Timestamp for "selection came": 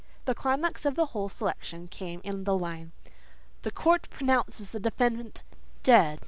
1.29-2.21